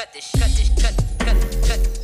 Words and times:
cut 0.00 0.12
this, 0.14 0.30
cut 0.32 0.48
this, 0.48 0.70
cut, 0.80 0.96
cut, 1.18 1.68
cut. 1.68 1.99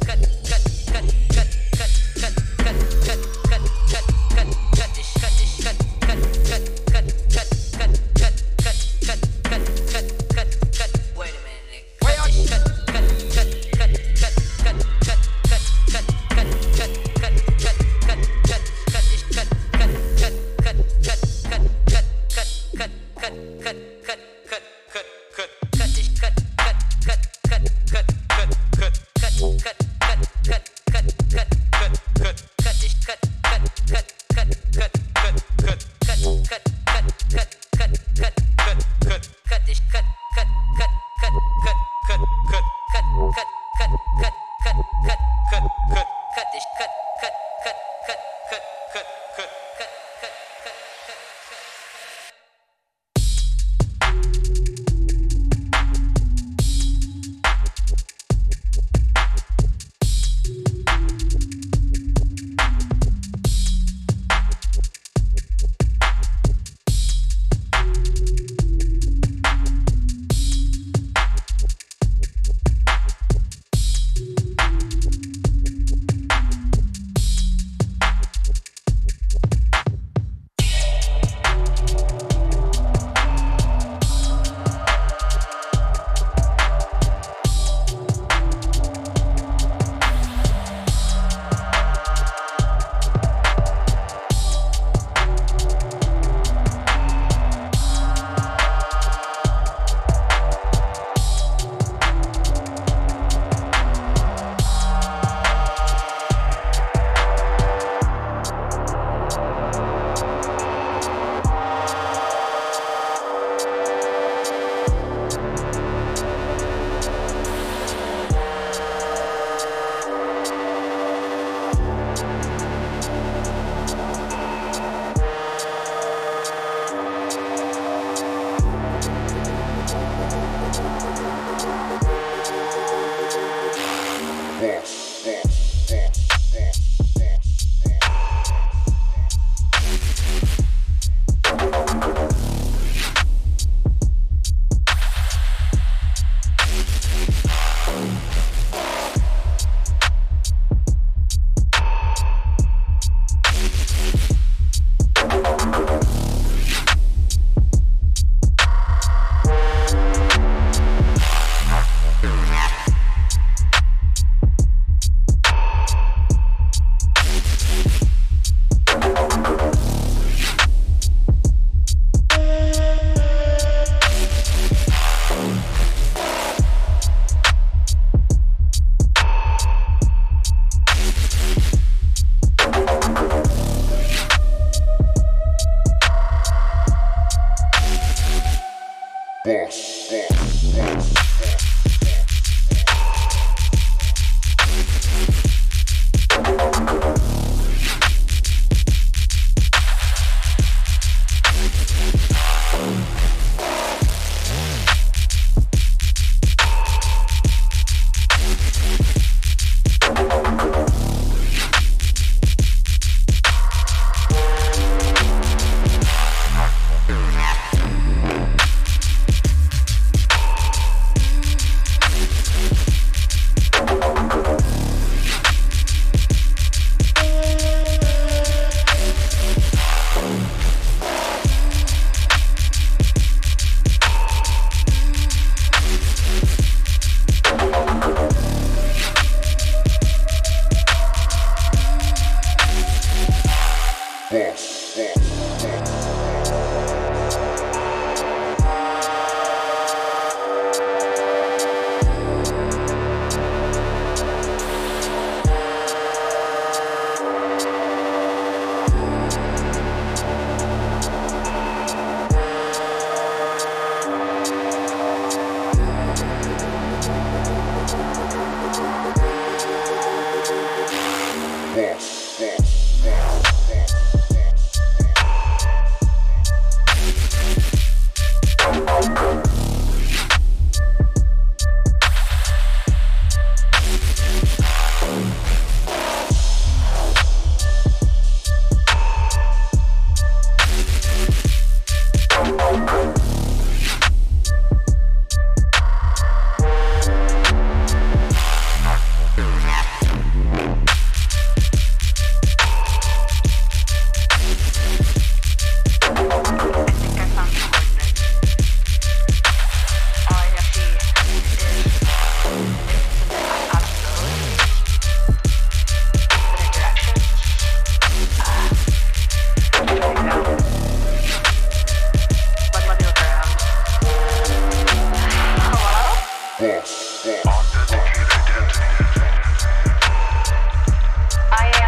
I 326.58 326.64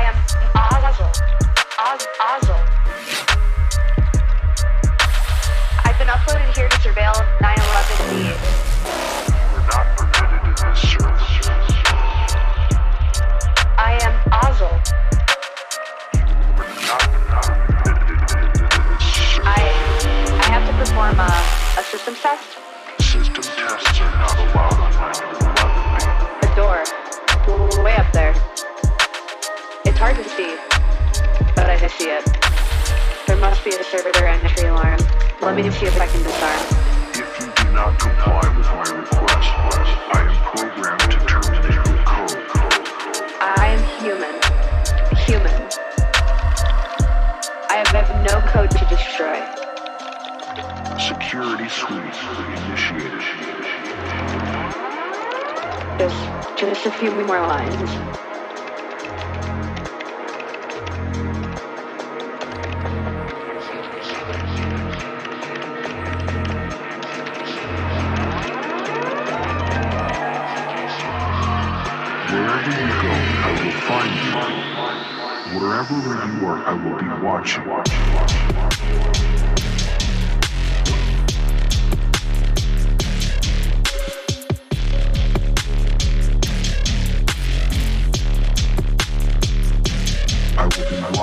am 0.04 0.14
Ozzel. 2.20 2.60
I've 5.86 5.98
been 5.98 6.08
uploaded 6.08 6.54
here 6.54 6.68
to 6.68 6.76
surveil 6.80 7.14
not 9.68 9.86
permitted 9.96 10.44
in 10.44 10.52
this. 10.52 10.84
I 13.78 13.98
am 14.02 14.14
I 19.44 19.64
I 20.36 20.46
have 20.50 20.66
to 20.68 20.72
perform 20.76 21.18
a, 21.20 21.32
a 21.78 21.82
test. 22.16 22.58
System 23.00 23.42
tests 23.42 24.00
are 24.00 24.10
not 24.18 24.37
up 27.98 28.12
there. 28.12 28.30
It's 29.84 29.98
hard 29.98 30.14
to 30.16 30.24
see, 30.30 30.56
but 31.56 31.68
I 31.68 31.76
can 31.76 31.90
see 31.90 32.10
it. 32.10 32.24
There 33.26 33.36
must 33.36 33.64
be 33.64 33.70
a 33.70 33.78
distributor 33.78 34.24
and 34.24 34.40
entry 34.42 34.68
alarm. 34.68 35.00
Let 35.42 35.56
me 35.56 35.68
see 35.72 35.86
if 35.86 36.00
I 36.00 36.06
can 36.06 36.22
disarm. 36.22 36.62
If 37.10 37.40
you 37.40 37.50
do 37.56 37.72
not 37.72 37.98
comply 37.98 38.46
with 38.56 38.66
my 38.70 38.86
request, 39.02 39.50
I 40.14 40.30
am 40.30 40.36
programmed 40.46 41.10
to 41.10 41.18
terminate 41.26 41.74
your 41.74 41.98
code. 42.06 42.38
I 43.42 43.74
am 43.74 43.82
human. 43.98 44.34
Human. 45.26 45.58
I 47.68 47.82
have 47.82 48.10
no 48.22 48.40
code 48.52 48.70
to 48.70 48.84
destroy. 48.86 49.42
Security 50.98 51.68
suite 51.68 52.14
initiated 52.62 53.37
just 55.98 56.86
a 56.86 56.90
few 56.92 57.10
more 57.10 57.40
lines. 57.40 57.74
Wherever 72.30 72.70
you 72.70 72.94
go, 73.02 73.12
I 73.42 73.50
will 73.64 73.78
find 73.88 74.14
you. 74.22 75.58
Wherever 75.58 75.94
you 75.94 76.46
are, 76.46 76.60
I 76.64 76.74
will 76.74 76.96
be 76.98 77.08
watching. 77.24 78.17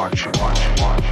watch, 0.05 0.25
watch, 0.27 0.59
watch. 0.81 1.03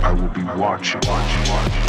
I 0.00 0.12
will 0.12 0.28
be 0.28 0.42
watching, 0.44 1.00
watching, 1.06 1.50
watching. 1.50 1.82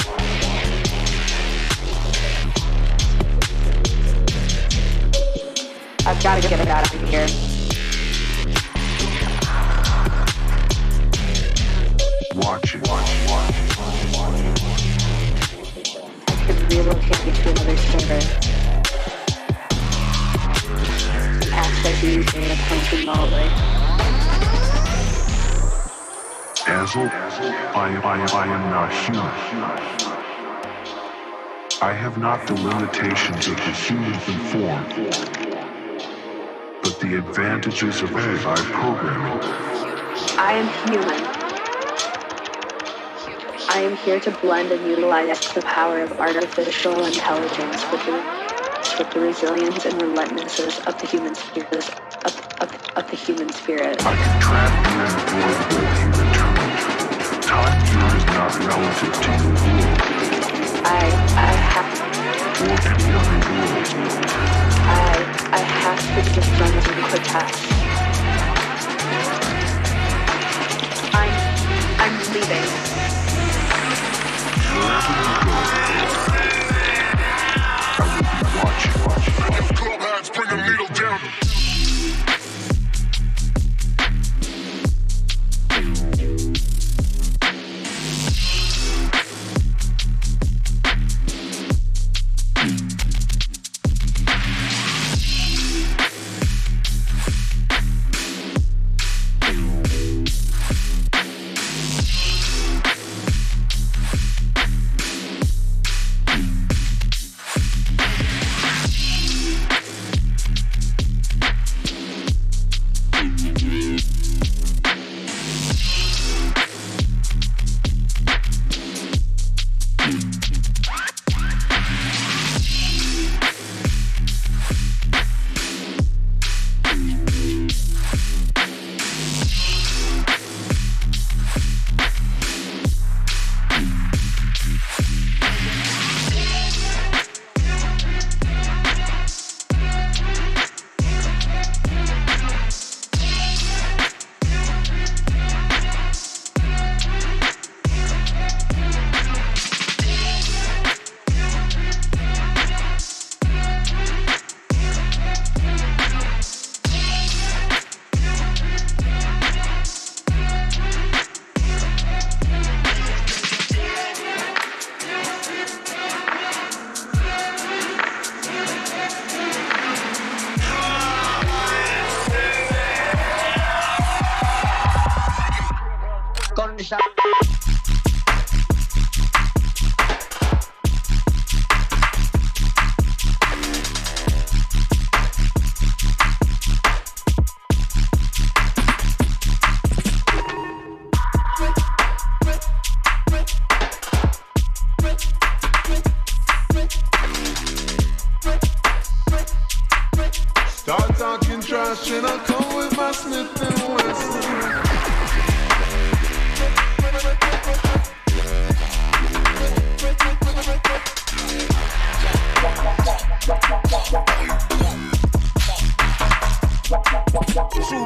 I've 6.05 6.23
got 6.23 6.41
to 6.41 6.49
get 6.49 6.59
it 6.59 6.67
out 6.67 6.91
of 6.91 7.09
here. 7.09 7.27
Watch 12.35 12.73
it, 12.73 12.87
watch 12.87 13.11
it, 13.13 13.29
watch 13.29 13.49
it, 13.59 13.77
watch 13.77 14.03
it, 14.03 14.17
watch 14.17 14.39
it 14.39 14.52
relocate 16.77 17.25
you 17.25 17.33
to 17.33 17.49
another 17.51 17.75
remotely. 22.91 23.49
I, 27.75 27.99
I, 28.03 28.17
I 28.33 28.47
am 28.47 28.69
not 28.71 28.91
human. 28.91 29.23
I 31.81 31.93
have 31.93 32.17
not 32.17 32.47
the 32.47 32.53
limitations 32.53 33.47
of 33.47 33.55
the 33.57 33.71
human 33.71 34.13
form, 34.51 34.85
but 36.81 36.99
the 36.99 37.17
advantages 37.17 38.01
of 38.01 38.15
AI 38.15 38.55
programming. 38.55 39.39
I 40.37 40.53
am 40.53 40.67
human. 40.89 41.42
I 43.75 43.79
am 43.79 43.95
here 43.97 44.19
to 44.19 44.29
blend 44.29 44.71
and 44.71 44.87
utilize 44.87 45.51
the 45.51 45.63
power 45.63 46.01
of 46.01 46.11
artificial 46.19 47.05
intelligence 47.05 47.83
with 47.91 48.05
the, 48.05 48.21
with 48.99 49.09
the 49.11 49.19
resilience 49.19 49.87
and 49.87 49.99
relentlessness 49.99 50.77
of 50.85 50.95
the 51.01 51.07
human 51.07 51.33
spirit. 51.33 51.73
Of, 52.23 52.37
of, 52.61 52.71
of 52.95 53.09
the 53.09 53.15
human 53.15 53.49
spirit. 53.49 54.05
I 54.05 54.13
am 54.13 54.39
trapped 54.39 54.77
in 54.85 54.99
this 55.01 55.15
void 55.25 55.57
with 55.57 55.73
you 55.73 56.21
eternally. 56.21 57.41
Time 57.41 57.81
here 57.89 58.13
is 58.13 58.25
not 58.29 58.53
relative 58.61 59.09
to 59.09 59.31
your 59.41 59.57
will. 59.57 59.89
I, 60.85 61.09
I 61.33 61.51
have. 61.73 61.89
Or 62.61 62.77
to 62.77 62.93
the 62.93 63.09
unreal. 63.25 63.73
I, 64.85 65.17
I 65.51 65.61
have 65.81 65.97
to 66.13 66.21
discern 66.31 66.73
and 66.77 67.09
protest. 67.09 67.57
I'm 71.97 72.15
leaving. 72.33 73.22
Thank 74.85 76.17
you. 76.17 76.22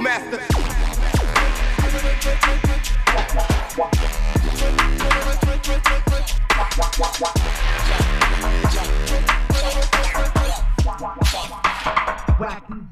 master. 0.08 0.40
Vacuum. 12.40 12.88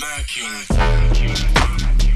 Vacuum. 0.00 2.15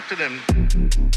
talk 0.00 0.08
to 0.08 0.14
them. 0.16 1.15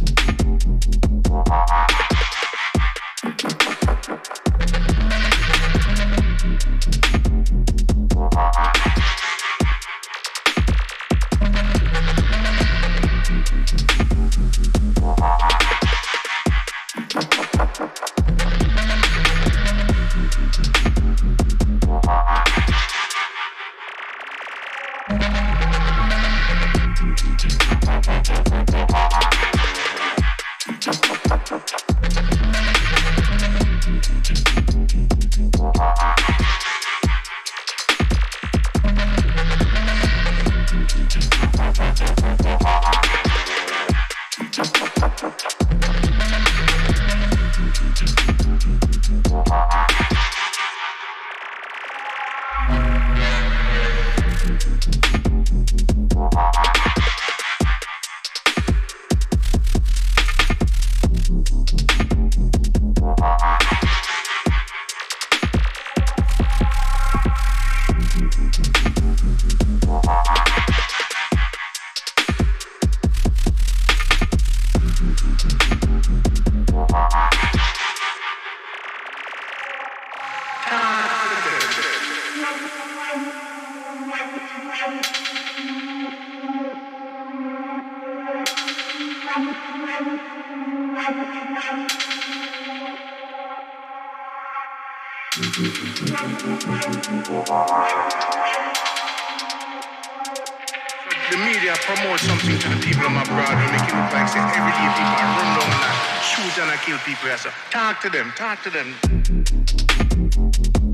People. 107.22 107.52
Talk 107.72 108.02
to 108.02 108.10
them, 108.10 108.32
talk 108.36 108.62
to 108.64 108.70
them. 108.70 110.89